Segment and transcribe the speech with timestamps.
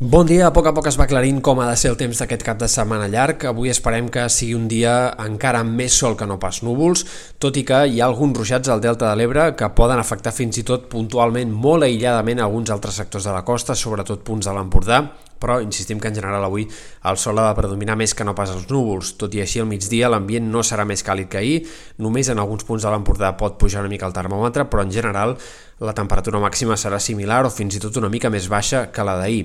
[0.00, 2.20] Bon dia, a poc a poc es va aclarint com ha de ser el temps
[2.22, 3.42] d'aquest cap de setmana llarg.
[3.50, 4.92] Avui esperem que sigui un dia
[5.24, 7.02] encara amb més sol que no pas núvols,
[7.42, 10.60] tot i que hi ha alguns ruixats al Delta de l'Ebre que poden afectar fins
[10.62, 15.00] i tot puntualment molt aïlladament alguns altres sectors de la costa, sobretot punts de l'Empordà,
[15.40, 18.50] però insistim que en general avui el sol ha de predominar més que no pas
[18.54, 19.14] els núvols.
[19.20, 21.62] Tot i així, al migdia l'ambient no serà més càlid que ahir,
[21.98, 25.36] només en alguns punts de l'Empordà pot pujar una mica el termòmetre, però en general
[25.78, 29.14] la temperatura màxima serà similar o fins i tot una mica més baixa que la
[29.20, 29.44] d'ahir.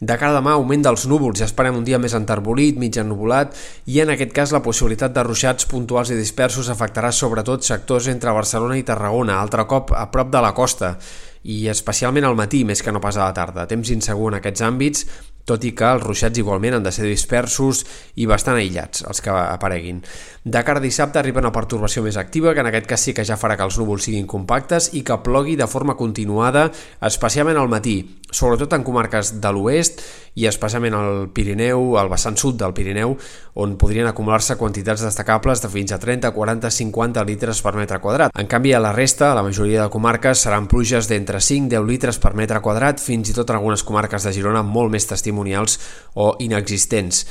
[0.00, 3.56] De cara a demà, augment dels núvols, ja esperem un dia més enterbolit, mig ennubulat,
[3.88, 8.36] i en aquest cas la possibilitat de ruixats puntuals i dispersos afectarà sobretot sectors entre
[8.36, 10.98] Barcelona i Tarragona, altre cop a prop de la costa
[11.42, 13.66] i especialment al matí més que no pas a la tarda.
[13.70, 15.06] Temps insegur en aquests àmbits,
[15.44, 17.82] tot i que els ruixats igualment han de ser dispersos
[18.22, 20.00] i bastant aïllats, els que apareguin.
[20.44, 23.26] De cara a dissabte arriba una pertorbació més activa, que en aquest cas sí que
[23.26, 26.68] ja farà que els núvols siguin compactes i que plogui de forma continuada,
[27.02, 27.96] especialment al matí,
[28.32, 30.00] sobretot en comarques de l'oest
[30.40, 33.14] i especialment al Pirineu, al vessant sud del Pirineu,
[33.60, 38.32] on podrien acumular-se quantitats destacables de fins a 30, 40, 50 litres per metre quadrat.
[38.40, 41.88] En canvi, a la resta, a la majoria de comarques, seran pluges d'entre 5 10
[41.88, 45.78] litres per metre quadrat, fins i tot en algunes comarques de Girona molt més testimonials
[46.16, 47.26] o inexistents.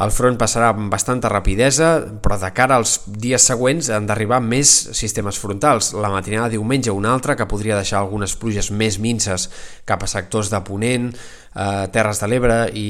[0.00, 1.90] El front passarà amb bastanta rapidesa,
[2.24, 5.90] però de cara als dies següents han d'arribar més sistemes frontals.
[5.92, 9.50] La matinada de diumenge una altra que podria deixar algunes pluges més minces
[9.84, 11.10] cap a sectors de Ponent,
[11.54, 12.86] eh, Terres de l'Ebre i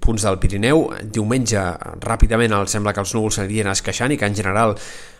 [0.00, 0.88] punts del Pirineu.
[1.02, 1.66] Diumenge
[2.04, 4.76] ràpidament el sembla que els núvols s'anirien esqueixant i que en general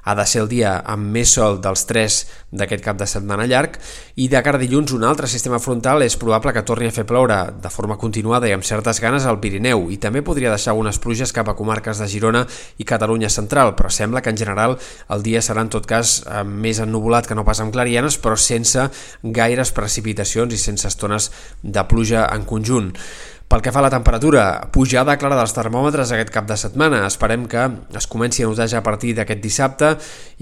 [0.06, 2.20] ha de ser el dia amb més sol dels tres
[2.54, 3.74] d'aquest cap de setmana llarg
[4.22, 7.02] i de cara a dilluns un altre sistema frontal és probable que torni a fer
[7.10, 11.00] ploure de forma continuada i amb certes ganes al Pirineu i també podria deixar unes
[11.02, 12.44] pluges cap a comarques de Girona
[12.78, 14.76] i Catalunya central, però sembla que en general
[15.10, 18.38] el dia serà en tot cas eh, més ennubulat que no pas amb clarianes, però
[18.38, 18.86] sense
[19.24, 22.85] gaires precipitacions i sense estones de pluja en conjunt.
[22.86, 22.98] und
[23.46, 24.42] Pel que fa a la temperatura,
[24.74, 27.04] pujada clara dels termòmetres aquest cap de setmana.
[27.06, 27.60] Esperem que
[27.94, 29.90] es comenci a notar ja a partir d'aquest dissabte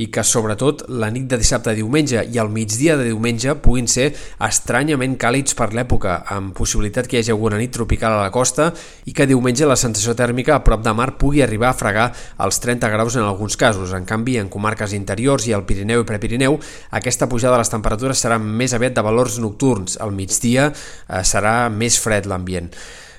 [0.01, 3.91] i que sobretot la nit de dissabte a diumenge i el migdia de diumenge puguin
[3.93, 4.07] ser
[4.48, 8.70] estranyament càlids per l'època, amb possibilitat que hi hagi alguna nit tropical a la costa
[9.05, 12.09] i que diumenge la sensació tèrmica a prop de mar pugui arribar a fregar
[12.41, 13.93] els 30 graus en alguns casos.
[13.93, 16.57] En canvi, en comarques interiors i al Pirineu i Prepirineu,
[16.97, 20.01] aquesta pujada de les temperatures serà més aviat de valors nocturns.
[20.01, 22.73] Al migdia eh, serà més fred l'ambient.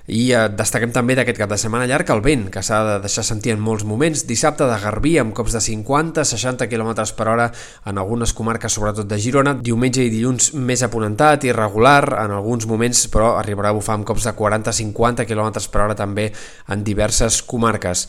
[0.06, 3.24] I eh, destaquem també d'aquest cap de setmana llarg el vent, que s'ha de deixar
[3.26, 4.26] sentir en molts moments.
[4.30, 7.50] Dissabte de Garbí amb cops de 50-60 km per hora
[7.90, 9.56] en algunes comarques, sobretot de Girona.
[9.66, 14.30] Diumenge i dilluns més aponentat, irregular, en alguns moments però arribarà a bufar amb cops
[14.30, 16.32] de 40-50 km per hora també
[16.70, 18.06] en diverses comarques.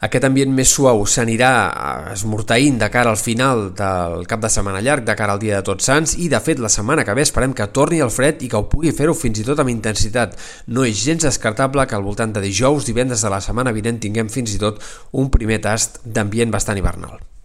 [0.00, 1.50] Aquest ambient més suau s'anirà
[2.14, 5.66] esmorteint de cara al final del cap de setmana llarg, de cara al dia de
[5.66, 8.48] Tots Sants, i de fet la setmana que ve esperem que torni el fred i
[8.48, 10.38] que ho pugui fer-ho fins i tot amb intensitat.
[10.72, 14.32] No és gens descartable que al voltant de dijous, divendres de la setmana vinent tinguem
[14.32, 14.80] fins i tot
[15.12, 17.20] un primer tast d'ambient bastant hivernal.